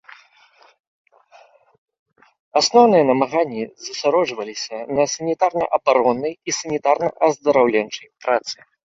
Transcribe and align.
Асноўныя 2.61 3.07
намаганні 3.09 3.65
засяроджваліся 3.89 4.77
на 5.01 5.05
санітарна-абароннай 5.17 6.33
і 6.35 6.51
санітарна-аздараўленчай 6.61 8.09
працы. 8.27 8.57